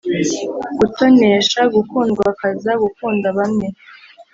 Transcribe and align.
gutonesha: 0.79 1.59
gukundwakaza, 1.73 2.71
gukunda 2.83 3.27
bamwe. 3.37 3.67